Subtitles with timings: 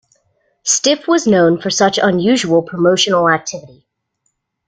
[0.63, 3.85] Stiff was known for such unusual promotional activity.